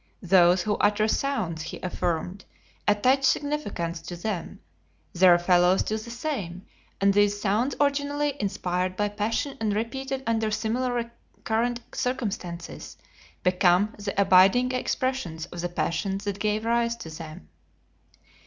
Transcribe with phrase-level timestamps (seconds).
[0.23, 2.43] "Those who utter sounds," he affirmed,
[2.87, 4.59] "attach significance to them;
[5.13, 6.65] their fellows do the same,
[6.99, 10.91] and those sounds originally inspired by passion and repeated under similar
[11.35, 12.97] recurrent circumstances,
[13.43, 17.49] become the abiding expressions of the passions that gave rise to them."